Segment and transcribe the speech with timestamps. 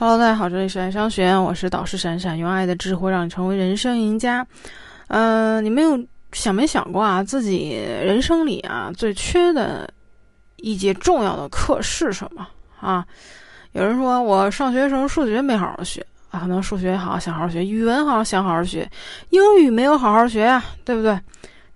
[0.00, 4.46] Hello，大家好，这里是爱商学院，我是导师闪闪，用爱的智慧让你成为人生赢家。
[5.08, 9.92] 嗯，你们有想没想过啊，自己人生里啊最缺的
[10.56, 12.48] 一节重要的课是什么
[12.80, 13.06] 啊？
[13.72, 18.90] 有人说我上学时候数学没好好学啊，可能数学好想好好学，语文好想好好学，
[19.28, 21.20] 英语没有好好学啊，对不对？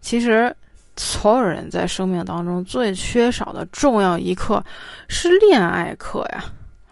[0.00, 0.50] 其实
[0.96, 4.64] 所有人在生命当中最缺少的重要一课
[5.08, 6.42] 是恋爱课呀。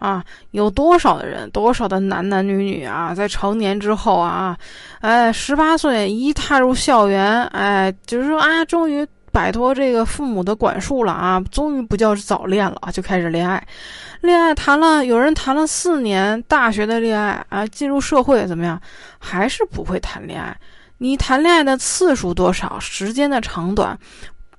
[0.03, 4.57] 啊，有多少的人，多少的男男女女啊，在成年之后啊，
[4.99, 13.65] 哎，十八岁一踏入校园，哎，就是说啊，终于摆脱这个父母的管束了啊，终于不叫早恋了，就开始恋爱，
[14.19, 18.77] 恋爱谈了，有人谈了四年大学的恋爱啊，进入社会怎么样，
[19.17, 20.53] 还是不会谈恋爱？
[20.97, 23.97] 你谈恋爱的次数多少，时间的长短，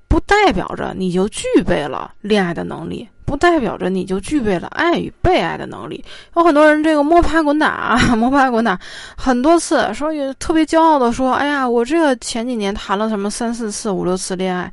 [0.09, 3.07] 不代表着你就具备了恋爱的能力。
[3.24, 6.05] 不代表着你就具备了爱与被爱的能力。
[6.37, 8.78] 有很多人这个摸爬滚打啊， 摸爬滚打
[9.16, 14.73] 很多次，说也特别骄傲的说：“哎呀，我这个前几年谈了什么三四次、五六次恋爱，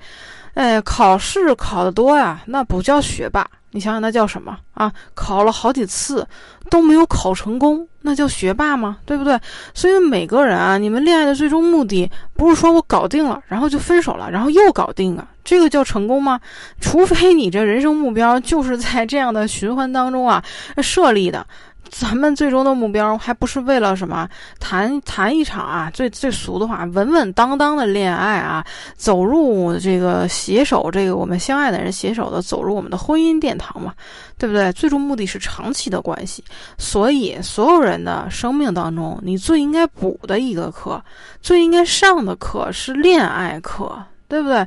[0.56, 4.92] 哎，考试考得多呀，那不叫学霸。”你想想，那叫什么啊？
[5.14, 6.28] 考了好几次
[6.70, 8.98] 都没有考成功，那叫学霸吗？
[9.06, 9.40] 对不对？
[9.74, 16.40] 所以每个人啊，你们恋爱的最终目的不是说我搞定了，然后就分手了，然后又搞定了，这个叫成功吗？
[16.80, 20.44] 除非你这人生目标就是在这样的循环当中啊
[20.82, 21.46] 设立的。
[21.92, 24.28] 咱们最终的目标还不是为了什么
[24.62, 33.94] 谈谈一场啊最最俗的话稳稳当当的恋爱啊，走入这个携手这个我们相爱的人携手的走入我们的婚姻殿堂嘛，
[34.38, 34.72] 对不对？
[34.72, 36.42] 最终目的是长期的关系，
[36.78, 41.04] 所以所有人的生命当中，你最应该补的一个课，
[41.42, 44.66] 最应该上的课是恋爱课，对不对？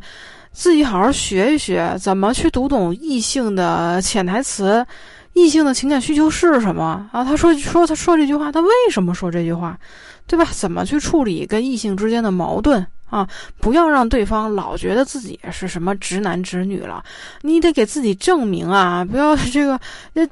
[0.52, 4.86] 自己好好学一学，怎么去读懂异性的潜台词。
[5.34, 7.22] 异性的情感需求是什么啊？
[7.22, 9.78] 他说说他说这句话，他为什么说这句话，
[10.26, 10.48] 对吧？
[10.52, 13.28] 怎么去处理跟异性之间的矛盾啊？
[13.60, 17.04] 不要让对方老觉得自己是什么直男直女了，
[17.42, 19.04] 你得给自己证明啊！
[19.04, 19.78] 不要这个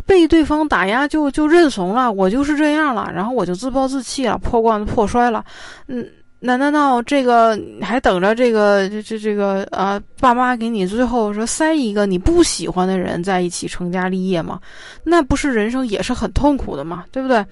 [0.06, 5.44] 被对方打压就就认怂了，我就是这样了，然后我就自暴自弃了，破罐子破摔了，
[5.88, 6.08] 嗯。
[6.44, 10.02] 那难道这个还等着这个这这这个啊？
[10.18, 14.60] 爸妈给你最后说塞一个你不喜欢的人在一起成家立业吗？
[15.04, 17.04] 那不是人生也是很痛苦的吗？
[17.12, 17.46] 对不对？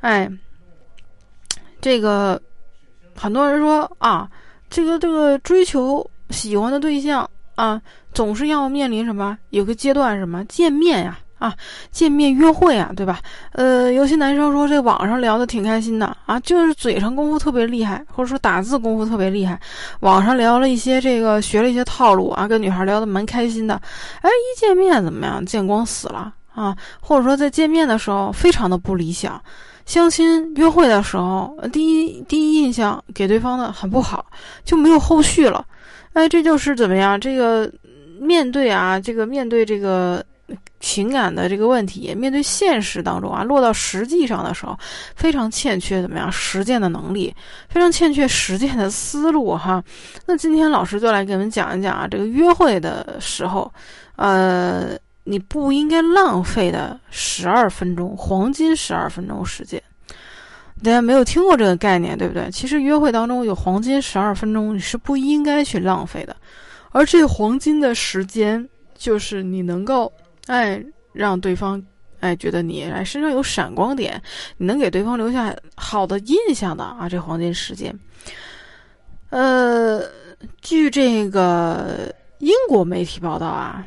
[0.00, 0.30] 哎，
[1.80, 2.40] 这个
[3.16, 4.30] 很多人说啊，
[4.70, 7.82] 这个这个追求喜欢的对象啊，
[8.14, 9.36] 总是要面临什么？
[9.50, 11.18] 有个阶段什么见面呀？
[11.38, 11.54] 啊
[11.90, 13.20] 见面约会啊，对吧？
[13.52, 19.58] 呃，有些男生说这网上聊的挺开心的啊，就是嘴上功夫特别厉害，或者说打字功夫特别厉害，
[20.00, 23.74] 网上聊了一些这个，学了一些套路啊，跟女孩聊的蛮开心的。
[24.20, 25.44] 哎，一见面怎么样？
[25.44, 26.76] 见光死了啊！
[27.00, 29.40] 或者说在见面的时候非常的不理想，
[29.86, 34.26] 相亲约会的时候，第一第一印象给对方的很不好，
[34.64, 35.64] 就没有后续了。
[36.14, 37.20] 哎，这就是怎么样？
[37.20, 37.70] 这个
[38.20, 40.24] 面对啊，这个面对这个。
[40.80, 44.78] 情感的这个问题，面对现实当中啊，落到实际上的时候，
[45.16, 47.34] 非常欠缺怎么样实践的能力，
[47.68, 49.82] 非常欠缺实践的思路哈。
[50.26, 53.70] 那今天老师就来给你们讲一讲啊，这个约会的时候，
[54.16, 59.82] 呃，你不应该浪费的十二分钟，黄金十二分钟时间。
[60.82, 62.48] 大家没有听过这个概念，对不对？
[62.52, 66.36] 其实约会当中有黄金十二分钟，你是不应该去浪费的，
[66.92, 68.66] 而这黄金的时间，
[68.96, 70.10] 就是你能够。
[70.48, 71.82] 哎，让对方
[72.20, 74.20] 哎觉得你哎身上有闪光点，
[74.56, 77.96] 你能给对方留下好的印象的啊，这黄金时间。
[79.30, 80.02] 呃，
[80.60, 83.86] 据这个英国媒体报道啊，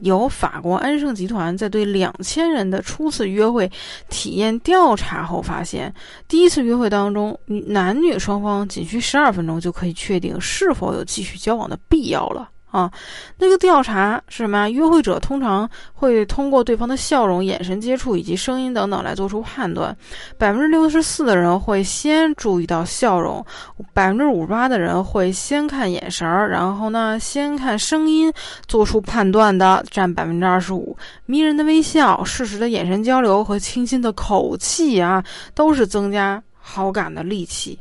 [0.00, 3.70] 有法国安盛集团在对两千人的初次约会
[4.08, 5.94] 体验调查后发现，
[6.26, 12.50] 第一次约会当中，男女双方仅需十二分钟就可以确定是否有继续交往的必要了。
[12.72, 12.90] 啊，
[13.36, 14.68] 那个调查是什么呀？
[14.68, 19.94] 约会者通常会通过对方的笑容、眼神接触以及声音等等来做出判断。
[20.38, 23.44] 百分之六十四的人会先注意到笑容，
[23.92, 28.32] 百分之五十八的人会先看眼神儿，然后呢，先看声音
[28.66, 30.96] 做出判断的占百分之二十五。
[31.26, 35.22] 迷人的微笑、适时的眼神交流和清新的口气啊，
[35.54, 37.78] 都是增加好感的利器，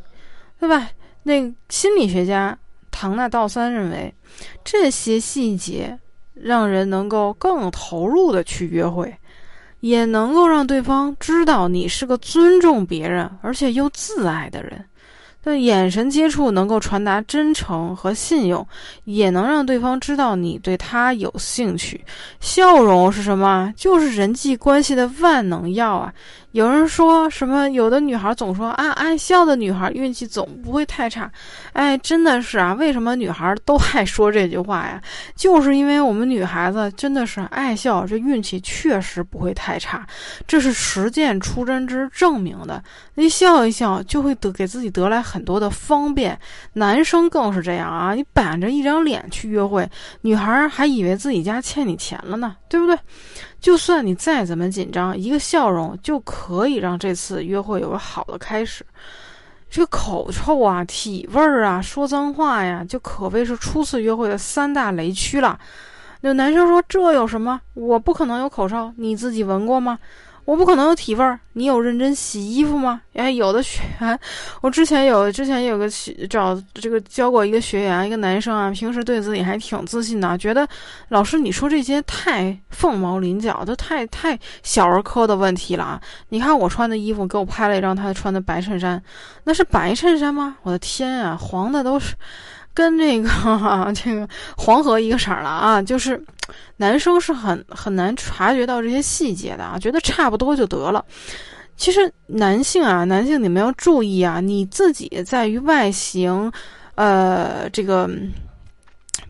[0.60, 0.90] 对吧？
[1.24, 1.40] 那
[1.70, 2.58] 心理学家。
[2.92, 4.14] 唐纳道三认为，
[4.64, 5.98] 这些细节
[6.34, 9.12] 让人能够更投入的去约会，
[9.80, 14.86] 也能够让对方知道你是个尊重别人而且又自爱的人。
[15.44, 18.66] 对，眼神接触能够传达真诚和信用，
[19.06, 22.00] 也能让对方知道你对他有兴趣。
[22.40, 23.74] 笑容是什么？
[23.76, 26.14] 就是人际关系的万能药啊！
[26.52, 27.68] 有人说什么？
[27.70, 31.32] 有的女孩总说啊，爱笑的女孩运气总不会太差。
[31.74, 32.74] 哎，真的是啊！
[32.74, 35.02] 为什么女孩都爱说这句话呀？
[35.36, 40.06] 就是因为我们女孩子真的是爱笑，这运气确实不会太差。
[40.46, 42.84] 这是实践出真知证明的。
[43.16, 46.40] 你笑一笑，就会得给自己得来很多的方便。
[46.74, 48.14] 男生更是这样啊！
[48.14, 49.90] 你板着一张脸去约会，
[50.22, 52.98] 女孩还以为自己家欠你钱了呢，对不对？
[53.60, 58.86] 就算你再怎么紧张，一个笑容就可以让这次约会有个好的开始。
[59.70, 65.60] 这个口臭啊、体味儿啊、说脏话呀，就可谓是初次约会的三大雷区了。
[66.22, 67.60] 那男生说：“这有什么？
[67.74, 69.98] 我不可能有口臭，你自己闻过吗？”
[70.46, 73.02] 我不可能有体味儿，你有认真洗衣服吗？
[73.14, 74.20] 哎，有的学员，
[74.62, 75.88] 我之前有，之前有个
[76.30, 80.68] 找这个教过一个学员，一个男生啊，平时对自己还挺自信的，觉得
[81.10, 86.02] 老师你说这些太凤毛麟角，都太太小儿科的问题了啊！
[86.30, 89.02] 你看我穿的衣服，给我拍了一张他穿的白衬衫，
[89.44, 90.58] 那是白衬衫吗？
[90.64, 92.16] 我的天啊，黄的都是。
[92.74, 93.30] 跟这个
[93.96, 96.22] 这个黄河一个色了啊，就是
[96.78, 101.04] 男生是很很难察觉到这些细节的啊，觉得差不多就得了。
[101.78, 106.52] 其实男性啊，男性你们要注意啊，你自己在于外形，
[106.96, 108.08] 呃，这个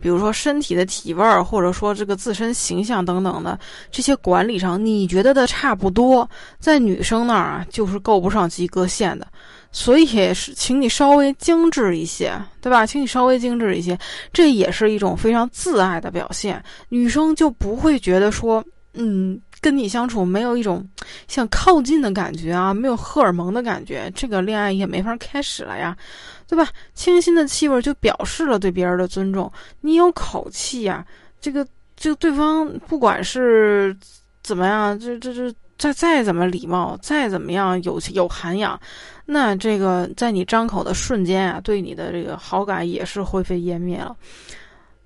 [0.00, 3.58] 比如说身体的体味儿，或者说这个自身形象等等的
[3.90, 6.28] 这些管理上，你觉得的差不多，
[6.58, 9.26] 在女生那儿啊，就是够不上及格线的。
[9.74, 12.30] 所以也是，请你稍微精致一些，
[12.60, 12.84] 对吧？
[12.84, 13.98] 请你稍微精致一些，
[14.30, 16.62] 这也是一种非常自爱的表现。
[16.90, 20.86] 女生就不会觉得说，嗯，跟你相处没有一种
[21.26, 25.96] 想靠近的感觉啊，没有荷尔蒙的感觉，这个恋爱也没法开始了呀，
[26.46, 26.68] 对吧？
[26.92, 31.02] 清新的气味就表示了对别人的尊重，你有口气呀，
[31.40, 31.66] 这个
[31.96, 33.96] 就对方不管是
[34.42, 35.50] 怎么样，这这这。
[35.78, 38.78] 再再怎么礼貌，再怎么样有有涵养，
[39.32, 44.14] 那这个在你张口的瞬间啊，对你的这个好感也是灰飞烟灭了。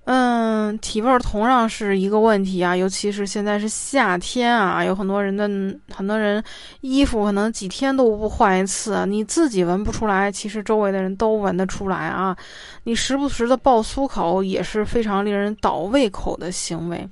[0.09, 5.49] 嗯，体味儿同样是一个问题啊，尤其是现在是夏天啊，有很多人的
[5.93, 6.41] 很多人
[6.81, 12.37] 衣服可能几天都不换一次，你自己闻不出来，其实周围的人都闻得出来啊。
[12.85, 17.09] 你时不时的爆粗口也是非常令人倒胃口的行为。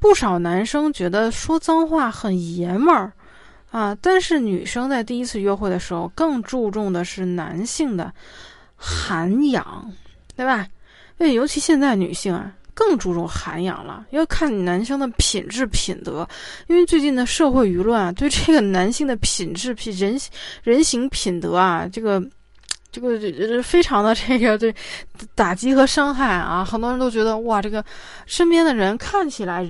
[0.00, 3.12] 不少男生觉得说脏话很爷们儿，
[3.72, 8.12] 啊，但是女生在第一次约会的时候更注重的是男性的
[8.76, 9.90] 涵养，
[10.36, 10.68] 对吧？
[11.16, 16.28] 因为，尤其现在女性啊更注重涵养了，要看你男生的品质品德。
[16.66, 20.20] 因为最近的社会舆论啊，对这个男性的品质品人
[20.62, 22.22] 人行品德啊，这个
[22.90, 24.74] 这个非常的这个对
[25.34, 27.82] 打击和伤害啊，很多人都觉得哇，这个
[28.26, 29.66] 身边的人看起来。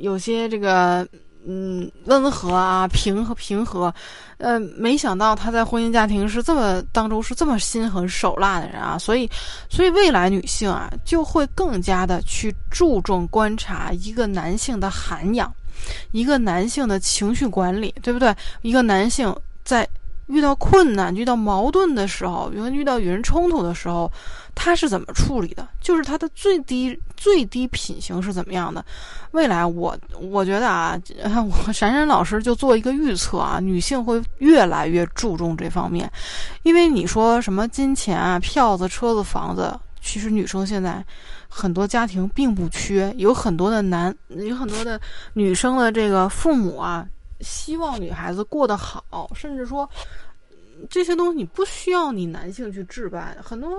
[0.00, 1.06] 有些这个
[1.46, 3.94] 嗯温和啊平和平和，
[4.38, 9.30] 呃，没想到他在婚姻家庭是这么当中是这么心狠手辣的人啊，所以
[9.68, 15.52] 所以未来女性啊就会更加的去注重观察一个男性的涵养，
[16.12, 18.34] 一个男性的情绪管理，对不对？
[18.62, 19.34] 一个男性
[19.64, 19.88] 在。
[20.28, 24.10] 遇到困难、遇到矛盾的时候，比如遇到与人冲突的时候，
[24.56, 25.68] 他是怎么处理的？
[25.80, 28.84] 就是他的最低最低品行是怎么样的？
[29.30, 30.98] 未来我我觉得啊，
[31.66, 36.10] 我闪闪老师就做一个预测啊，女性会越来越注重这方面，
[36.64, 41.04] 因为你说什么金钱啊、票子、车子、房子，其实女生现在
[41.48, 44.98] 很多家庭并不缺，有很多的男，有很多的
[45.34, 47.06] 女生的这个父母啊。
[47.42, 49.86] 希望女孩子过得好，甚至说
[50.88, 53.70] 这些东西你不需要你男性去置办，很多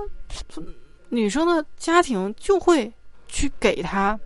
[1.10, 2.92] 女生的家庭就会
[3.27, 4.20] 去给她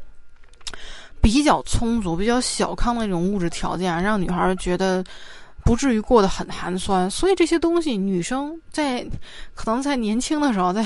[1.22, 5.04] 比较充足、比较小康的那种物质条件，让女孩觉得。
[5.63, 9.06] 不至于过得很寒酸，所以这些东西女生在
[9.54, 10.84] 可能在年轻的时候，在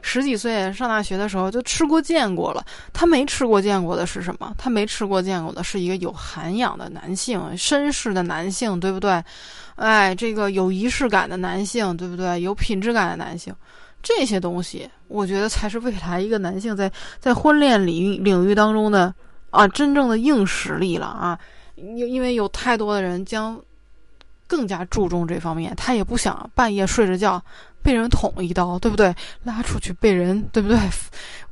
[0.00, 2.64] 十几岁上大学的时候就吃过见过了。
[2.90, 4.54] 她没吃过见过的是什么？
[4.56, 9.22] 她没吃过见过的是一个有涵养的男性、绅士的男性，对不对？
[9.76, 12.40] 哎，这个有仪式感的男性，对不对？
[12.40, 13.54] 有品质感的男性，
[14.02, 19.14] 这些东西，我觉得才是未来一个男性在在婚恋领域领域当中的
[19.50, 21.38] 啊真正的硬实力了啊！
[21.76, 23.60] 因因为有太多的人将。
[24.46, 27.42] 更加注重这方面，他也不想半夜睡着觉，
[27.82, 29.12] 被人捅一刀，对不对？
[29.42, 30.78] 拉出去被人，对不对？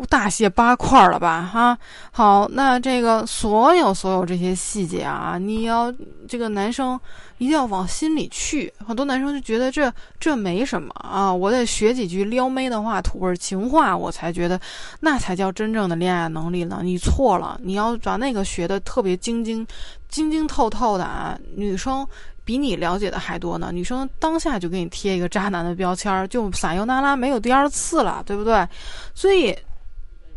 [0.09, 1.43] 大卸八块了吧？
[1.43, 1.77] 哈，
[2.11, 5.93] 好，那这个所有所有这些细节啊，你要
[6.29, 6.99] 这个男生
[7.39, 8.73] 一定要往心里去。
[8.87, 14.61] 很多男生就觉得这这没什么啊，我得学几句撩妹的话、土味情话，我才觉得
[15.01, 16.81] 那才叫真正的恋爱能力呢。
[16.83, 19.67] 你错了，你要把那个学的特别精精
[20.09, 22.07] 精精透透的啊，女生。
[22.45, 28.67] 比你了解的还多呢，女生当下就给你贴一个渣男的标签儿，就撒由那拉没有第二次了，对不对？
[29.15, 29.57] 所以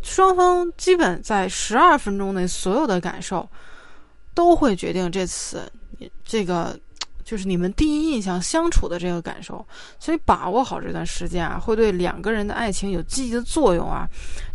[0.05, 3.49] 双方基本在十二分钟内所有的感受，
[4.35, 5.67] 都会决定这次
[6.23, 6.79] 这个
[7.23, 9.65] 就是你们第一印象相处的这个感受。
[9.99, 14.07] 所以把握好这段时间啊，会对两个人的爱情有积极的作用啊。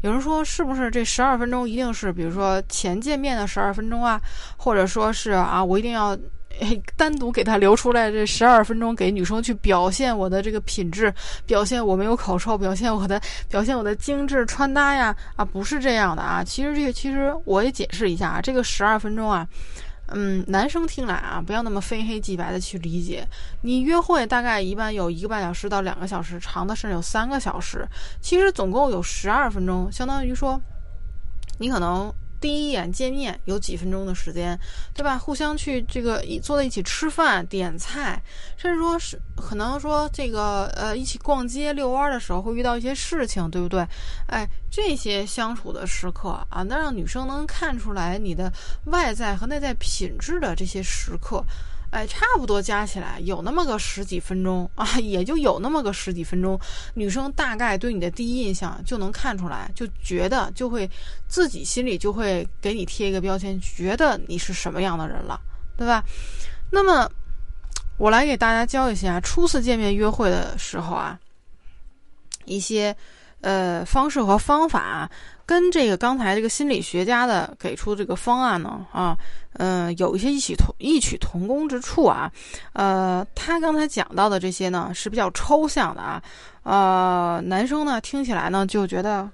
[0.02, 4.20] 有人说是不是这十二分钟一定是比如说前见面的十二分钟啊，
[4.56, 6.16] 或者说是啊，我一定要。
[6.96, 11.12] 单独给他留出来这十二分钟，给女生去表现我的这个品质，
[11.46, 16.44] 表现我没有口臭，表现我的表现我的精致穿搭呀啊，不是这样的啊。
[16.44, 19.46] 其实这个其实我也解释一下啊，这个十二分钟啊，
[20.08, 23.26] 嗯，男生听来啊，不要那么非黑即白的去理解。
[23.62, 27.88] 你约会大概一般有一个半小时到两个小时，长的甚至有三个小时，
[28.20, 30.60] 其实总共有十二分钟，相当于说，
[31.58, 32.12] 你可能。
[32.40, 34.58] 第一眼见面有几分钟的时间，
[34.94, 35.18] 对吧？
[35.18, 38.20] 互相去这个坐在一起吃饭、点菜，
[38.56, 43.86] 甚至说是可能说这个呃一起逛街、遛弯的时候会遇到一些事情，对不对？
[44.26, 48.52] 哎，这些相处的时刻啊，能让女生能看出来你的
[48.86, 51.44] 外在和内在品质的这些时刻。
[51.90, 56.58] 哎，差不多加起来有那么个十几分钟 啊，也就有那么个十几分钟，
[56.94, 60.88] 女生大概对你的第一印象就能看出来，就觉得就会
[61.26, 65.40] 自己心里就会给你贴一个标签，觉得你是什么样的人了，
[65.76, 66.04] 对吧？
[66.70, 67.10] 那么
[67.96, 71.18] 我来给大家教一下初次见面约会的时候啊，
[72.44, 72.96] 一些
[73.40, 75.10] 呃方式和方法。
[75.46, 79.18] 跟这个刚才这个心理学家的给出这个方案呢，啊，
[79.54, 82.30] 嗯，有一些异曲同异曲同工之处啊，
[82.72, 86.22] 呃，他刚才讲到的这些呢是比较抽象的啊，
[86.62, 89.28] 呃，男生呢听起来呢就觉得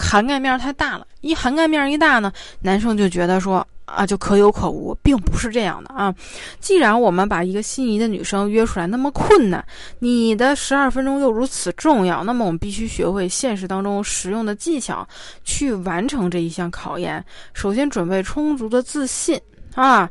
[0.00, 3.66] 涵盖面太大了，一涵盖面一大呢，男生就觉得说。
[3.92, 6.14] 啊，就可有可无，并不是这样的啊！
[6.60, 9.66] 既然我们把一个心仪的女生约出来那么困难，
[9.98, 15.04] 你的十二分钟又如此重要，那么我们必须学会现实当中实用的技巧，
[15.42, 17.24] 去完成这一项考验。
[17.52, 19.40] 首先，准备充足的自信
[19.74, 20.08] 啊，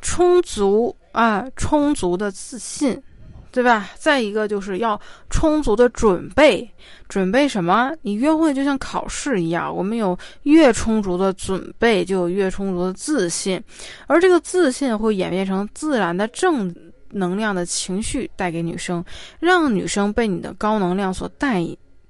[0.00, 3.00] 充足啊，充足的自信。
[3.52, 3.90] 对吧？
[3.94, 6.68] 再一个就是要充足的准备，
[7.06, 7.92] 准备什么？
[8.00, 13.62] 你约会就像考试一样，我们有越充足的准备，就有越充足的自信，
[14.06, 16.74] 而这个自信会演变成自然的正
[17.10, 19.04] 能量的情绪，带给女生，
[19.38, 21.62] 让女生被你的高能量所带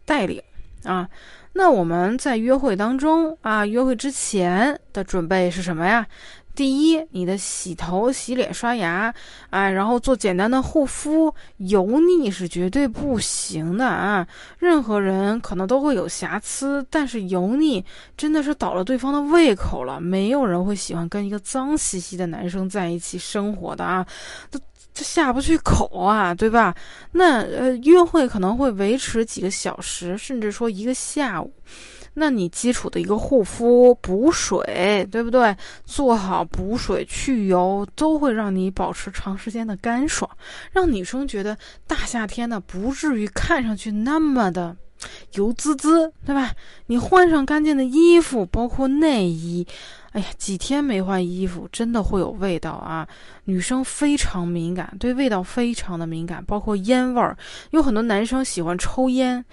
[0.05, 0.41] 带领
[0.85, 1.09] 啊。
[1.55, 6.07] 那我们在约会当中啊，约会之前的准备是什么呀？
[6.55, 9.13] 第一，你的洗头、洗脸、刷牙，
[9.51, 14.27] 啊，然后做简单的护肤，油腻是绝对不行的啊！
[14.59, 17.85] 任何人可能都会有瑕疵，但是油腻
[18.17, 20.01] 真的是倒了对方的胃口了。
[20.01, 24.07] 没有人会喜欢跟一个脏兮兮的男生在一起生活的啊，
[24.51, 24.61] 都
[24.93, 26.75] 这下不去口啊，对吧？
[27.13, 31.51] 那呃，约会可能会维持几个小时，甚至说一个下午。
[32.15, 35.57] 那你基础的一个护肤、补水，对不对？
[35.85, 40.31] 做好补水、去油，都会让你保持长时间的干爽，
[40.73, 44.77] 让女生觉得大夏天的不至于看上去那么的
[45.33, 46.53] 油滋滋，对吧？
[46.87, 49.67] 你换上干净的衣服，包括内衣，
[50.13, 53.09] 哎呀，几天没换衣服，真的会有味道啊！
[53.45, 57.37] 女生非常敏感，对味道非常的敏感，包括烟味儿，
[57.71, 59.45] 有很多男生喜欢抽烟。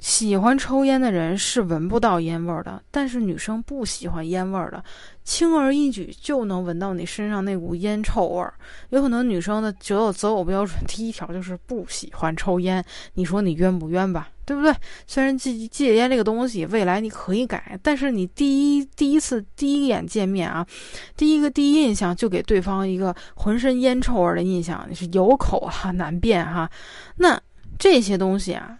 [0.00, 4.82] 喜欢抽烟的人是闻不到烟味儿的，但是女生不喜欢烟味儿的，
[5.24, 8.54] 轻而易举就能闻到你身上那股烟臭味儿。
[8.88, 12.82] 有很多女生的择偶择偶标准，第一条就是不喜欢抽烟。
[13.12, 14.30] 你说你冤不冤吧？
[14.46, 14.74] 对不对？
[15.06, 20.66] 虽然戒戒烟这个东西未来你可以改，但是你第一第一次第一眼见面啊，
[21.14, 26.68] 第一个第一印象就给对方一个浑身烟臭味儿的印象，你是有口哈难辨哈。
[27.16, 27.38] 那
[27.78, 28.78] 这些东西啊，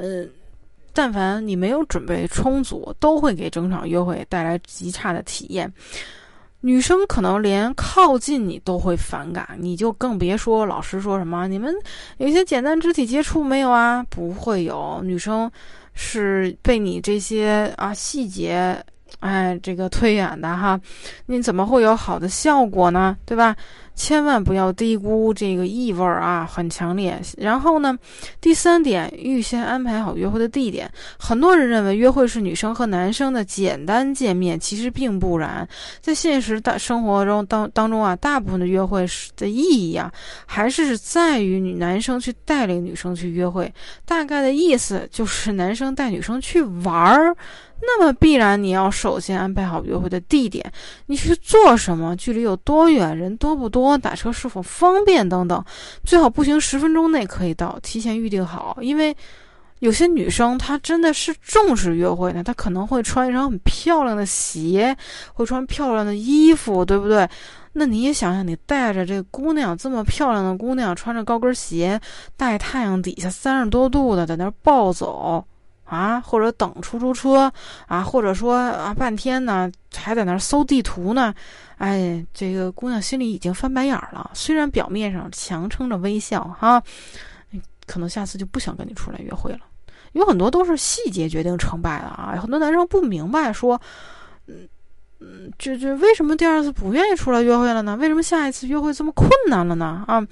[0.00, 0.26] 呃。
[0.92, 5.72] 但凡你没有准备充足，都会给整场约会带来极差的体验。
[6.64, 11.74] 女生可能连靠近你都会反感，你就更别说老师说什么你们
[12.18, 14.00] 有些简单肢体接触没有啊？
[14.08, 15.50] 不会有，女生
[15.94, 18.80] 是被你这些啊细节，
[19.22, 20.78] 哎，这个推远的哈。
[21.26, 23.16] 你怎么会有好的效果呢？
[23.24, 23.54] 对吧？
[23.94, 27.20] 千万不要低估这个异味儿啊，很强烈。
[27.36, 27.96] 然后呢，
[28.40, 30.90] 第三点，预先安排好约会的地点。
[31.18, 35.68] 很多人认为约会是女生和男生的简单见面，其实并不然。
[36.00, 40.10] 在现实的生活中当当中啊，大部分的约会的意义啊，
[40.46, 43.72] 还是在于女男生去带领女生去约会。
[44.06, 47.36] 大概的意思就是男生带女生去玩儿。
[47.84, 50.64] 那么必然你要首先安排好约会的地点，
[51.06, 55.64] 你去做什么，距离有多远，人多不多，打车是否方便等等，
[56.04, 58.78] 最好步行十分钟内可以到，提前预定好。
[58.80, 59.14] 因为
[59.80, 64.96] 有些女生她真的是重视约会的，她可能会穿一双很漂亮的鞋，
[65.34, 67.28] 会穿漂亮的衣服，对不对？
[67.72, 72.00] 那你也想想，你带着这姑娘这么漂亮的姑娘，穿着高跟鞋，
[72.36, 75.44] 大太阳底下三十多度的，在那暴走。
[75.92, 77.52] 啊，或者等出租车
[77.86, 81.34] 啊，或者说啊，半天呢还在那儿搜地图呢，
[81.76, 84.30] 哎，这个姑娘心里已经翻白眼了。
[84.32, 86.82] 虽然表面上强撑着微笑哈，
[87.86, 89.60] 可能下次就不想跟你出来约会了。
[90.12, 92.38] 有很多都是细节决定成败的啊。
[92.40, 93.78] 很多男生不明白说，
[94.46, 94.66] 嗯
[95.20, 97.96] 嗯，这这为什么第二次不愿意出来约会了呢？
[97.96, 100.02] 为什么下一次约会这么困难了呢？
[100.08, 100.26] 啊？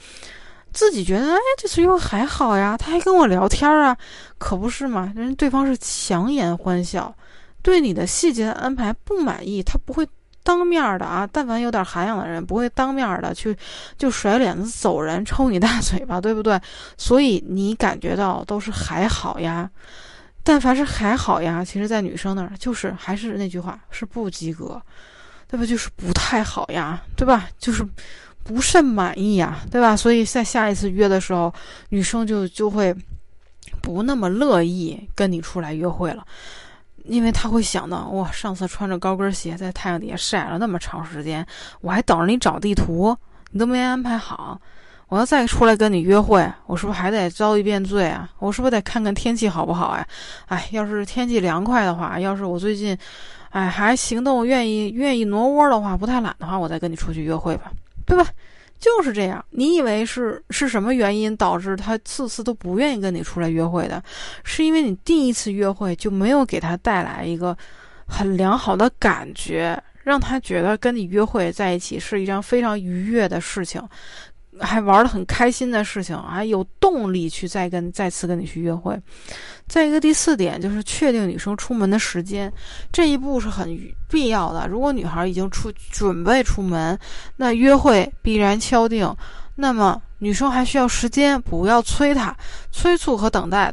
[0.72, 3.96] 自己觉得，哎，这次又还好呀，他还跟我聊天啊，
[4.38, 5.12] 可不是嘛？
[5.16, 7.14] 人对方是强颜欢笑，
[7.62, 10.06] 对你的细节安排不满意，他不会
[10.42, 11.28] 当面的啊。
[11.30, 13.56] 但凡有点涵养的人，不会当面的去
[13.98, 16.60] 就甩脸子走人，抽你大嘴巴，对不对？
[16.96, 19.68] 所以你感觉到都是还好呀。
[20.42, 24.80] 但凡是还好呀，其实，在女生那儿就是还是那句话，是不及格，
[25.46, 25.66] 对吧？
[25.66, 27.48] 就是不太好呀，对吧？
[27.58, 27.84] 就是。
[28.50, 29.96] 不甚满意呀，对吧？
[29.96, 31.52] 所以在下一次约的时候，
[31.90, 32.94] 女生就就会
[33.80, 36.26] 不那么乐意跟你出来约会了，
[37.04, 41.46] 因为她会想到，哇，上次穿着高跟鞋在太阳底下晒了那么长时间，
[41.80, 43.16] 我还等着你找地图，
[43.52, 44.60] 你都没安排好，
[45.08, 48.28] 我要再出来跟你约会，我是不是还得遭一遍罪啊？
[48.38, 50.06] 我是不是得看看天气好不好呀？
[50.46, 52.96] 哎，要是天气凉快的话，要是我最近，
[53.50, 57.72] 哎，还行动愿意愿意挪窝的话，不太懒的话，我再跟你出去约会吧。
[58.10, 58.28] 对吧？
[58.80, 59.44] 就是这样。
[59.50, 64.02] 你以为是是什么原因导致他次次都不愿意跟你出来约会的？
[64.42, 67.56] 是因为你第一次约会就没有给他带来一个
[68.06, 73.80] 很良好的感觉，让他觉得跟你约会在一起是一件非常愉悦的事情。
[74.60, 78.98] 还玩的很开心的事情，还有动力去再跟再次跟你去约会。
[79.66, 82.52] 再一个第四点就是确定女生出门的时间，
[82.92, 84.68] 这一步是很必要的。
[84.68, 86.98] 如果女孩已经出准备出门，
[87.36, 89.14] 那约会必然敲定。
[89.56, 92.36] 那么女生还需要时间，不要催她，
[92.70, 93.72] 催促和等待。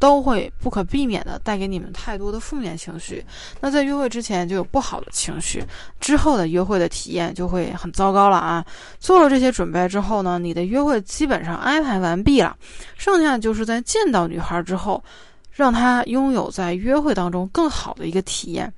[0.00, 3.22] 都会不可避免的带给你们太多的负面情绪，
[3.60, 5.62] 那在约会之前就有不好的情绪，
[6.00, 8.64] 之后的约会的体验就会很糟糕了啊！
[8.98, 12.56] 做了这些准备之后呢，你的约会基本上安排完毕了，
[12.96, 15.04] 剩下就是在见到女孩之后，
[15.52, 18.72] 让她拥有在约会当中更好的一个体验。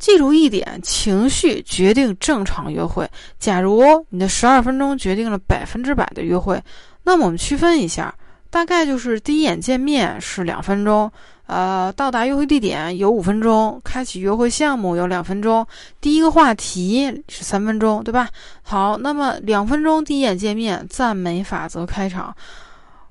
[0.00, 3.08] 记住一点，情绪决定正常约会。
[3.38, 6.60] 假如你的十二分钟决定了百分之百的约会，
[7.04, 8.12] 那么我们区分一下。
[8.54, 11.10] 大概就是第一眼见面是两分钟，
[11.46, 15.66] 呃，到达约会地点有五分钟，开启约会项目有两分钟，
[16.00, 18.28] 第一个话题是三分钟，对吧？
[18.62, 22.32] 好，那么两分钟第一眼见面，赞美法则开场。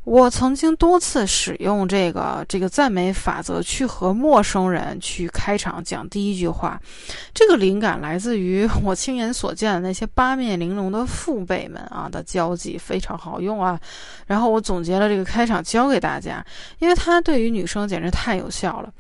[0.04, 6.80] 我曾经多次使用这个这个赞美法则去和陌生人去开场讲第一句话，
[7.34, 13.80] 这个灵感来自于 我亲眼所见的那些八面玲珑的父辈们啊的交际非常好用啊，
[14.28, 16.46] 然后我总结了这个开场教给大家，
[16.80, 18.92] 因为它对于女生简直太有效了。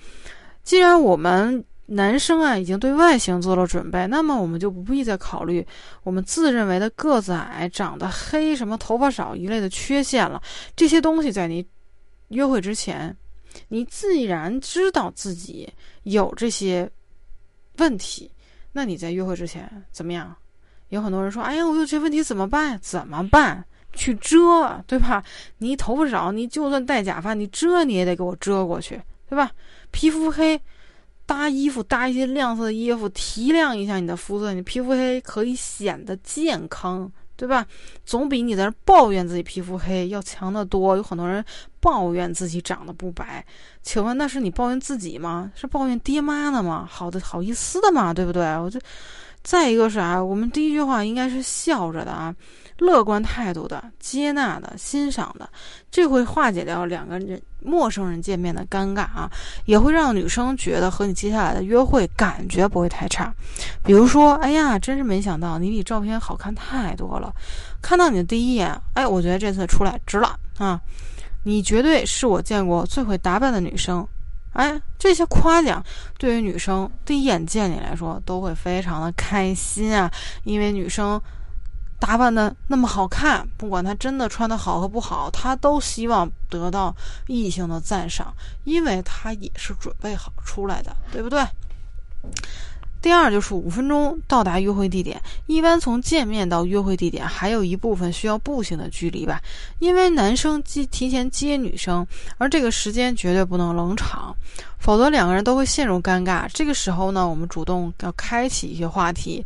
[0.64, 1.64] 既然我们。
[1.94, 5.66] 男生啊，已经对外形做了准备，那么我们就不必再考虑
[6.04, 10.42] 我们自认为的个子矮、长得黑、什么头发少一类的缺陷了。
[10.76, 11.66] 这些东西在你
[12.30, 13.16] 约会之前，
[13.68, 15.72] 你自然知道自己
[16.04, 16.90] 有这些
[17.78, 18.32] 问题。
[18.72, 20.36] 那你在约会之前怎么样？
[20.90, 22.78] 有很多人说：“哎呀，我有这问题怎么办？
[22.82, 23.64] 怎么办？
[23.94, 25.24] 去遮，对吧？
[25.60, 29.52] 你头发少，你就算戴假发，你遮你也得给我遮过去，对吧？
[29.92, 30.60] 皮肤黑。”
[31.26, 34.54] 搭衣服，搭一些亮色的衣服，提亮一下你的肤色。
[34.54, 37.66] 你皮肤黑可以显得健康，对吧？
[38.06, 40.96] 总比你在那抱怨自己皮肤黑要强得多。
[40.98, 41.44] 有很多人
[41.80, 43.46] 抱怨自己长得不白，
[43.82, 45.52] 请问那是你抱怨自己吗？
[45.56, 46.88] 是抱怨爹妈的吗？
[46.90, 48.14] 好的，好意思的吗？
[48.14, 48.44] 对不对？
[48.58, 48.80] 我就
[49.42, 52.36] 再一个是啊，我们第一句话应该是笑着的啊，
[52.80, 55.48] 乐观态度的、接纳的、欣赏的，
[55.92, 58.66] 这会化解掉两个人陌生人见面的。
[58.70, 59.30] 尴尬啊，
[59.66, 61.62] 也会让女生觉得和你接下来的。
[61.64, 63.34] 约会感觉不会太差。
[63.84, 67.34] 比如说，哎呀，真是没想到你比照片好看太多了，
[67.82, 68.24] 看到你的。
[68.24, 70.80] 第一眼，哎，我觉得这次出来值了啊，
[71.44, 73.60] 你绝对是我见过最会打扮的。
[73.60, 74.08] 女生。
[74.54, 75.84] 哎，这些夸奖
[76.20, 79.12] 对于女生第一眼见你来说都会非常的。
[79.14, 80.12] 开心啊，
[80.44, 81.20] 因为女生
[82.06, 86.94] 打扮的那么好看，不管她真的穿的好和不好，他都希望得到
[87.28, 88.34] 异性的赞赏，
[88.66, 91.42] 因为他也是准备好出来的，对不对？
[93.02, 99.42] 第二就是五分钟到达约会地点，一般从见面到约会地点还有一部分需要步行的距离吧，
[99.80, 102.06] 因为男生接提前接女生，
[102.38, 104.36] 而这个时间绝对不能冷场，
[104.78, 106.50] 否则两个人都会陷入尴尬。
[106.54, 109.46] 这个时候呢，我们主动要开启一些话题，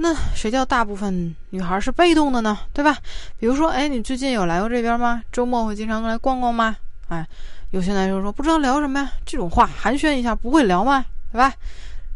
[0.00, 2.56] 那谁叫大部分女孩是被动的呢？
[2.72, 2.96] 对吧？
[3.36, 5.22] 比如说，哎，你最近有来过这边吗？
[5.32, 6.76] 周末会经常来逛逛吗？
[7.08, 7.26] 哎，
[7.70, 11.04] 有些男生说不知道聊什么呀，这种话寒暄一下不会聊吗？
[11.32, 11.52] 对吧？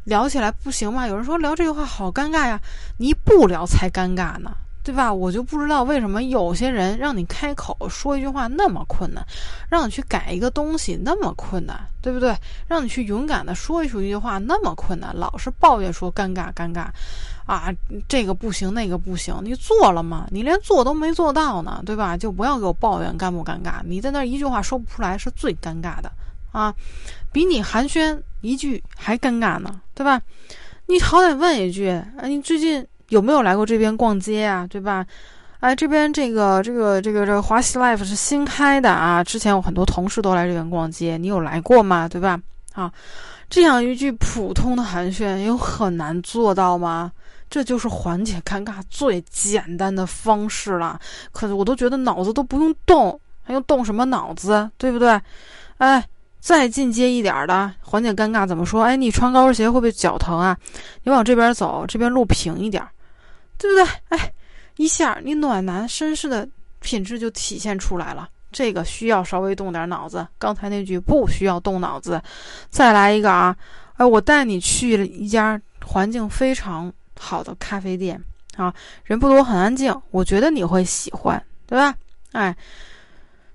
[0.04, 1.08] 聊起来不行吗？
[1.08, 2.60] 有人说聊这句话好尴尬呀，
[2.98, 5.12] 你不聊才尴尬呢，对吧？
[5.12, 9.26] 我就不知道为什么有些人让你开口说一句话那么困难，
[9.68, 12.32] 让你去改一个东西那么困难，对不对？
[12.68, 16.86] 让你去勇敢的说一出一句话那么困难，老是抱怨说尴尬尴尬，
[17.46, 17.72] 啊，
[18.08, 20.26] 这个不行那个不行，你做了吗？
[20.30, 22.16] 你连做都没做到呢，对吧？
[22.16, 26.10] 就不要给我抱怨尴不尴尬，你在那一句话说不出来是最尴尬的
[26.52, 26.74] 啊，
[27.32, 28.18] 比你寒暄。
[28.44, 30.20] 一句还尴尬呢，对吧？
[30.86, 34.66] 你好歹问一句，哎，你最近有没有来过这边逛街啊？
[34.68, 35.06] 对吧？
[35.60, 42.08] 哎，这边这个这个这个这个华西 life 是新开的啊，之前有很多同事都来这边逛街，你有来过吗？
[42.08, 42.36] 对吧？
[42.72, 42.92] 啊，
[43.48, 47.12] 这样一句普通的寒暄有很难做到吗？
[47.52, 50.98] 这就是缓解尴尬最简单的方式了。
[51.32, 54.70] 可是我都觉得脑子都不用动，还用动什么脑子？
[54.78, 55.20] 对不对？
[55.76, 56.02] 哎。
[56.42, 58.82] 再进阶一点的缓解尴尬怎么说？
[58.82, 60.58] 哎，你穿高跟鞋会不会脚疼啊？
[61.04, 62.84] 你往这边走，这边路平一点，
[63.56, 63.86] 对不对？
[64.08, 64.32] 哎，
[64.76, 66.48] 一下你暖男绅士的
[66.80, 68.28] 品质就体现出来了。
[68.50, 72.20] 这个需要稍微动点脑子，刚才那句不需要动脑子。
[72.70, 73.56] 再来一个啊，
[73.94, 78.22] 哎，我带你去一家环境非常好的咖啡店
[78.56, 81.94] 啊，人不多，很安静，我觉得你会喜欢，对吧？
[82.32, 82.56] 哎。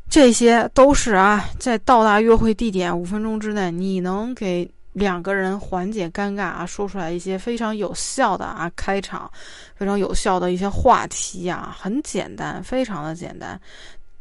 [0.10, 9.30] 这些都是啊，在到达约会地点五分钟之内，你能给两个人缓解尴尬啊，说出来一些非常有效的啊开场，
[9.76, 13.60] 非常有效的一些话题啊，很简单，非常的简单。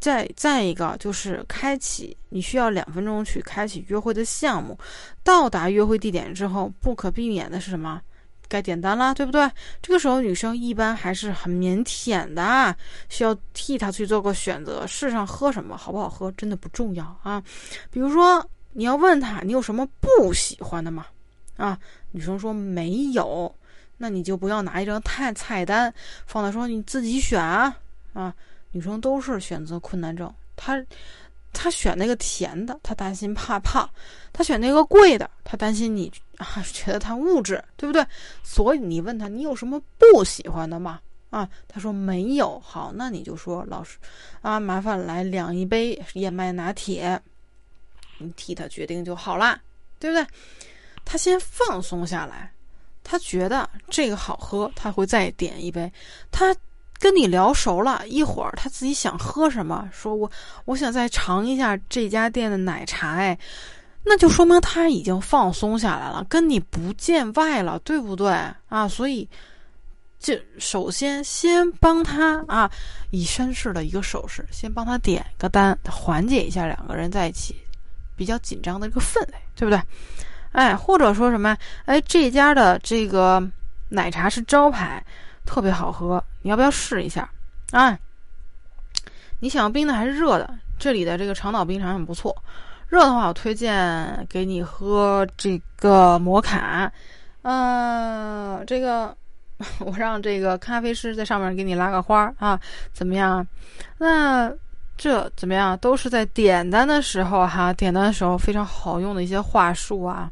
[0.01, 4.77] 再再一个就是开启，你需要两分钟去开启约会的项目。
[5.22, 8.01] 到达约会地点之后，不可避免的是什么？
[8.49, 9.51] 该点单了，对不对？
[9.83, 12.77] 这个时候女生一般还是很腼腆的，
[13.09, 14.87] 需要替他去做个选择。
[14.87, 17.43] 世上喝什么好不好喝真的不重要啊。
[17.91, 21.07] 比如说你要问他你有什么不喜欢的吗？
[21.57, 21.79] 啊，
[22.13, 23.55] 女生说没有，
[23.99, 25.93] 那你就不要拿一张菜菜单
[26.27, 27.77] 放在说你自己选啊
[28.13, 28.35] 啊。
[28.73, 30.85] 女生都是选择困难症，她。
[31.59, 33.88] 他选那个甜的，他担心怕胖；
[34.31, 38.07] 他选那个贵的，他担心你啊 觉得他物质，对不对？
[38.42, 41.01] 所以你问他你有什么不喜欢的吗？
[41.31, 42.61] 啊，他说没有。
[42.61, 43.97] 好，那你就说老师
[44.42, 47.19] 啊，麻烦来两一杯燕麦拿铁，
[48.19, 49.59] 你替他决定就好啦，
[49.99, 50.27] 对不对？
[51.05, 52.53] 他先放松下来，
[53.03, 55.90] 他觉得这个好喝，他会再点一杯。
[56.31, 56.55] 他。
[56.99, 60.31] 跟你聊熟了一会儿，他自己想喝什么，说我
[60.65, 63.39] 我想再尝一下这家店的奶茶，哎，
[64.03, 68.33] 那就说明他已经放松下来了，跟你不见外了，对不对
[68.69, 68.89] 啊？
[68.89, 69.29] 所以，
[70.19, 72.71] 就首先先帮他啊，
[73.11, 77.55] 以绅士的一个手势，先帮他点个单，缓解一下两个人在一起
[78.17, 79.81] 比较紧张的这个氛围，对不对？
[80.53, 81.55] 哎，或者说什么？
[81.85, 83.47] 哎，这家的这个
[83.91, 85.05] 奶茶是招牌。
[85.47, 87.31] 特别好喝，你要不要试一下？
[87.71, 87.99] 啊，
[89.41, 90.59] 你想要冰的还是热的？
[90.79, 92.37] 这里的这个长岛冰茶很不错。
[92.89, 96.93] 热的话，我推荐给你喝这个摩卡。
[97.43, 99.17] 嗯，这个
[99.81, 102.61] 我让这个咖啡师在上面给你拉个花啊，
[102.93, 103.47] 怎么样？
[103.99, 104.53] 那
[104.97, 105.77] 这怎么样？
[105.79, 110.31] 都是在点单的时候哈，点单的时候非常好用的一些话术啊。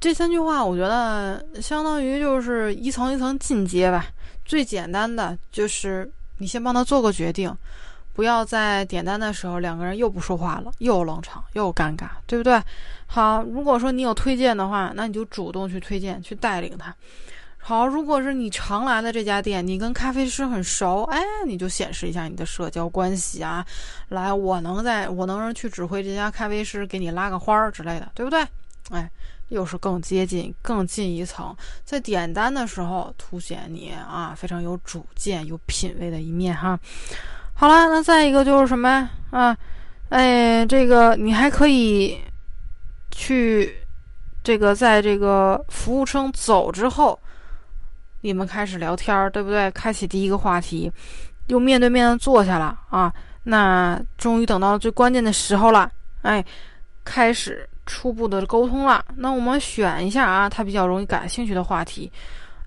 [0.00, 4.06] 这三句话，我觉得相当于就是一层一层进阶吧。
[4.44, 7.54] 最简单的就是你先帮他做个决定，
[8.12, 12.60] 不要在点单的时候两个人又不说话了，又冷场又尴尬，对不对？
[13.06, 16.94] 好，如果说你有推荐的话，那你就主动去推荐，去带领他。
[17.58, 23.64] 好，如果是你常来的这家店，你跟咖啡师很熟，哎，你就显示一下你的社交关系啊，
[24.10, 28.46] 来，我能在我能去指挥这家咖啡师给你拉个花儿之类的，对不对？
[28.90, 29.10] 哎，
[29.54, 36.78] 又是更接近、更近一层，在点单的时候凸显你啊非常有主见、有品位的一面哈。
[37.54, 39.56] 好了，那再一个就是什么啊？
[40.10, 42.20] 哎，这个你还可以
[43.10, 43.74] 去
[44.42, 47.18] 这个在这个服务生走之后。
[48.26, 49.70] 你们开始聊天儿，对不对？
[49.72, 50.90] 开启第一个话题，
[51.48, 53.12] 又面对面的坐下了啊。
[53.42, 55.90] 那终于等到最关键的时候了，
[56.22, 56.42] 哎，
[57.04, 59.04] 开始初步的沟通了。
[59.16, 62.10] 那我们选一下啊，他比较容易感兴趣的话题，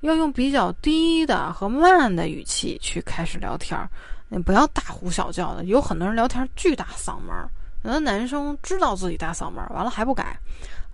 [0.02, 3.90] 要用比较低的和慢的语气去开始聊天儿。
[4.30, 7.36] 你不要大呼小叫的，有很多人聊天巨大嗓门。
[7.84, 10.38] 有的男生知道自己大嗓门，完了还不改。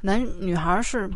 [0.02, 1.10] 男女孩是。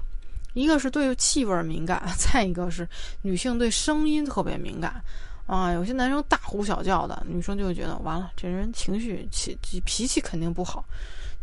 [0.54, 2.88] 一个是对气味敏感， 再一个是
[3.22, 5.00] 女性对声音特别敏感
[5.46, 5.72] 啊。
[5.72, 10.84] 有些男生大呼小叫的，女生就会觉得完了，这人情绪气脾气肯定不好。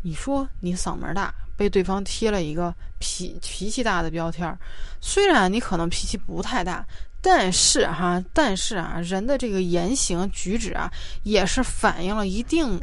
[0.05, 4.59] 你说你嗓门大，被对方贴了一个脾脾气大的标签儿。
[5.01, 6.87] 虽然你可能脾气不太大，
[7.23, 12.79] 但是哈，但是啊，人的这个言行举止啊，也是反映了一定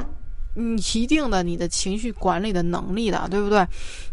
[0.56, 3.66] 嗯一定的你的情绪管理的能力的，对不对？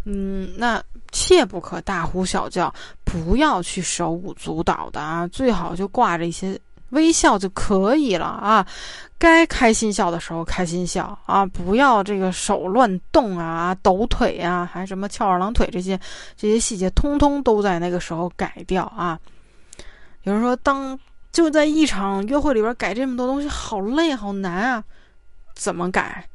[0.06, 0.82] 嗯，那。
[1.12, 2.72] 切不可大呼小叫，
[3.04, 5.28] 不要去手舞足蹈的啊！
[5.30, 6.56] 最好就挂着一些
[6.91, 8.65] 微笑就可以了啊。
[9.17, 15.99] 该开心笑的时候开心笑啊，不要这个手乱动啊、抖腿啊，还什么翘二郎腿这些
[16.38, 19.19] 这些细节，通通都在那个时候改掉啊。
[20.23, 20.97] 有人说，当
[21.32, 24.84] 就在一场约会里边改这么多东西，好累好难啊！
[25.54, 26.28] 怎么改？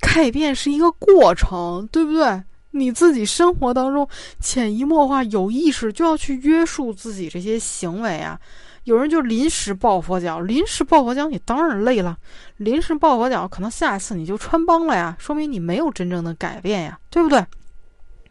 [0.00, 2.42] 改变是一个过程，对不对？
[2.72, 4.08] 你自己生活当中
[4.40, 8.36] 潜移默化、有意识就要去约束自己这些行为啊！
[8.84, 12.16] 有人就临时抱佛脚，临时抱佛脚，你当然累了。
[12.58, 17.44] 临时抱佛脚，可能下一次你就穿帮了呀，说明你没有真正的改变呀，对不对？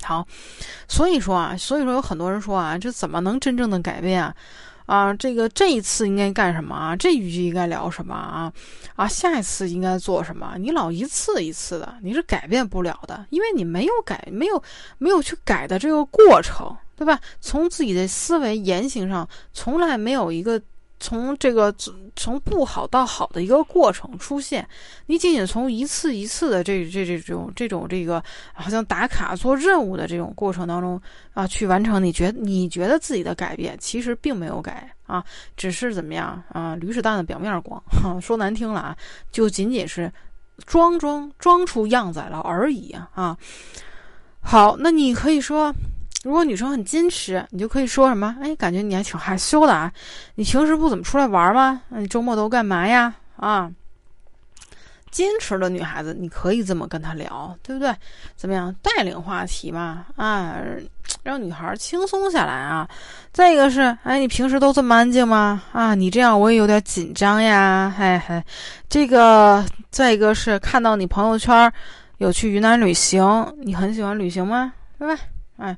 [0.04, 0.28] 好，
[0.88, 4.36] 所以说啊，所以说有很多人说啊，这怎么能真正的改变啊？
[4.86, 6.94] 啊，这个这一次应该干什么啊？
[6.94, 8.52] 这一句应该聊什么啊？
[8.98, 10.56] 啊，下一次应该做什么？
[10.58, 14.62] 你老一次一次的，你是改变不了的，因为你没有改，没有
[14.98, 17.20] 没有去改的这个过程，对吧？
[17.42, 20.62] 从自己的思维言行上，从来没有一个。
[21.00, 21.74] 从这个
[22.16, 24.66] 从不好到好的一个过程出现，
[25.08, 31.02] 你仅仅从一次一次的这这这种这种这个好像打卡做任务的这种过程当中
[31.34, 35.22] 啊，去完成，你觉你觉得自己的改变其实并没有改啊，
[35.58, 37.84] 只是怎么样啊，驴屎蛋的表面光，
[38.22, 38.98] 说难听了啊，
[39.30, 40.10] 就仅仅是
[40.66, 43.38] 装装装出样子来了而已啊。
[44.40, 45.74] 好，那你可以说。
[46.24, 48.34] 如果女生很矜持，你就可以说什么？
[48.42, 49.92] 哎，感觉你还挺害羞的啊！
[50.36, 51.82] 你平时不怎么出来玩吗？
[51.90, 53.14] 那你周末都干嘛呀？
[53.36, 53.70] 啊，
[55.12, 57.94] 矜持的女孩子，你可以这么跟她聊，对不对？
[58.38, 60.06] 怎么样，带领话题嘛？
[60.16, 60.56] 啊，
[61.24, 62.88] 让女孩轻松下来啊！
[63.34, 65.62] 再一个是，哎，你平时都这么安静吗？
[65.74, 67.94] 啊，你这样我也有点紧张呀！
[67.98, 68.42] 嘿嘿，
[68.88, 71.70] 这个，再一个是看到你朋友圈
[72.20, 74.72] 有去云南旅行，你很喜欢旅行吗？
[74.98, 75.22] 对吧？
[75.58, 75.78] 哎。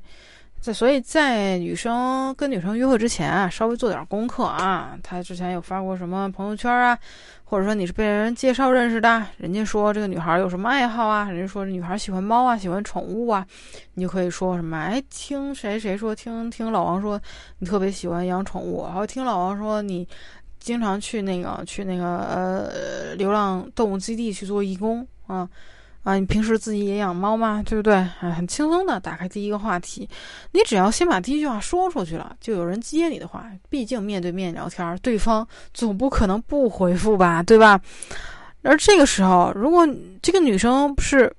[0.72, 4.98] 所以，在女生跟女生约会之前啊，稍微做点功课啊。
[5.02, 6.98] 他之前有发过什么朋友圈啊，
[7.44, 13.46] 或者说你是被人介绍认识的，人家说这个女孩有什么爱好啊，人家说女孩喜欢猫啊，喜欢宠物啊，
[13.94, 14.76] 你就可以说什么？
[14.76, 17.20] 哎，听谁谁说，听听老王说
[17.58, 20.06] 你特别喜欢养宠物，然后听老王说你
[20.58, 25.48] 经常去那个去那个呃流浪动物基地去做义工啊。
[26.06, 27.60] 啊，你平时自己也养猫吗？
[27.66, 27.96] 对不对？
[27.96, 30.08] 啊，很轻松的打开第一个话题，
[30.52, 33.50] 你只要先把第一句话说出去了，就有人接你的话。
[33.68, 37.80] 毕竟面对面聊天，对方总不可能不回复吧，对吧？
[38.62, 39.84] 而这个时候，如果
[40.22, 41.34] 这个女生是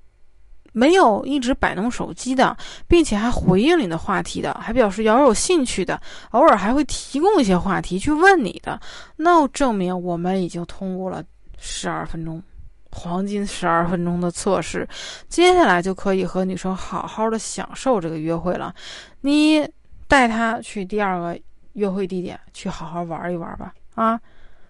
[0.73, 2.57] 没有一直摆弄手机的，
[2.89, 5.97] 并且还回应你的话题的，还表示要有兴趣的，
[6.31, 8.77] 偶尔还会提供一些话题去问你的，
[9.15, 11.23] 那证明我们已经通过了
[11.57, 12.43] 十二分钟。
[12.97, 14.87] 黄金十二分钟的测试，
[15.29, 18.73] 接下来就可以和女生好好的享受这个约会了。
[19.21, 19.67] 你
[20.07, 21.39] 带她去第二个
[21.73, 23.71] 约会地点，去好好玩一玩吧。
[23.93, 24.19] 啊，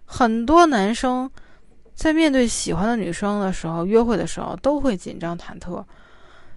[0.04, 1.30] 很多男生
[1.96, 5.82] 在面对喜欢的女生的时候，约会的时候都会紧张忐忑，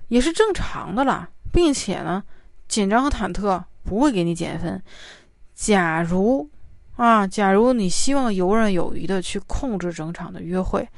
[0.09, 1.29] 也是正常的啦。
[1.53, 2.23] 并且呢，
[2.67, 4.83] 紧张和忐忑不会给你减分。
[5.55, 6.49] 假如
[6.97, 10.89] 啊，假如你希望游刃有余的去控制整场的约会。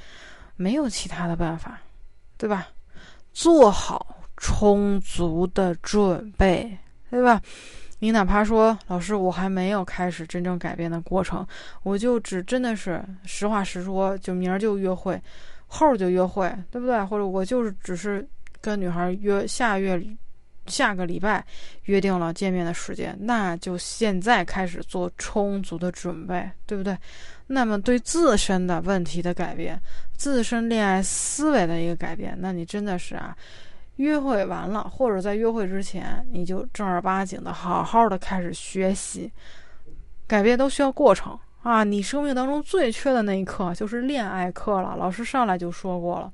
[0.56, 1.80] 没有其他的办法，
[2.36, 2.68] 对吧？
[3.32, 6.76] 做好充足的准备，
[7.10, 7.40] 对吧？
[7.98, 11.46] 你哪怕说老师，我还没有开始真正改变的过程，
[11.82, 15.20] 我就只真的是实话实说，就明儿就约会，
[15.66, 17.04] 后儿就约会，对不对？
[17.04, 18.28] 或者我就是只是
[18.60, 20.02] 跟女孩约下月。
[20.68, 21.44] 下个礼拜
[21.86, 26.96] 约定了见面的时间，那就现在开始做充足的准备，对不对？
[27.52, 29.78] 那么对自身的问题的改变，
[30.16, 33.36] 自身恋爱思维的一个改变，那你真的是啊，
[33.96, 39.30] 约会完了或者在约会之前，你就正儿八经的好好的开始学习，
[40.26, 41.84] 改变都需要过程啊！
[41.84, 46.32] 你生命当中最缺的那一课就是恋爱课了，老师上来就说过了。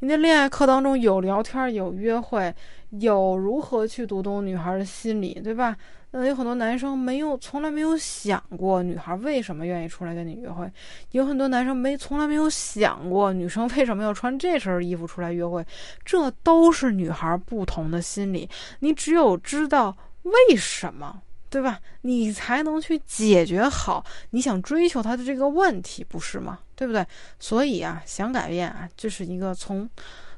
[0.00, 2.52] 你的恋爱课当中有聊天，有约会，
[2.90, 5.76] 有如何去读懂女孩的心理，对吧？
[6.10, 10.70] 那有很多男生没有，从来没有想过女孩为什么愿意出来跟你约会。
[11.12, 15.64] 有很多男生没，从来没有想过女生为什么要穿这身衣服出来约会。
[16.04, 18.48] 这都是女孩不同的心理。
[18.80, 21.22] 你只有知道为什么。
[21.52, 21.80] 对吧？
[22.02, 26.60] 你才能去解决好你想追求她的这个问题，不是吗？
[26.76, 27.04] 对不对？
[27.40, 29.90] 所以啊，想改变啊，这是一个从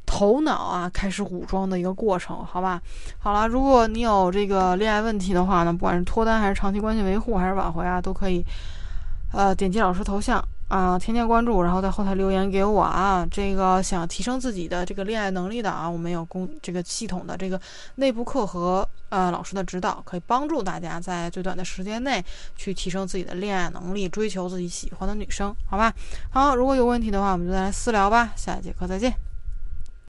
[0.06, 2.80] 头脑啊开始武装的一个过程，好吧？
[3.18, 8.44] 好了，如果你有这个恋爱问题的话呢，不管是脱单还是长期关系维护还是挽回啊，都可以
[9.32, 10.42] 呃点击老师头像。
[10.68, 13.26] 啊，添加关注，然后在后台留言给我啊。
[13.30, 17.60] 这个想提升自己的这个恋爱能力的啊，我们有公这个系统的这个
[17.96, 22.24] 内部课和呃老师的指导，可以帮助大家在最短的时间内
[22.56, 25.92] 去提升自己的恋爱能力，追求自己喜欢的女生，好吧？
[26.30, 28.32] 好，如果有问题的话，我们就再来私聊吧。
[28.34, 29.31] 下一节课再见。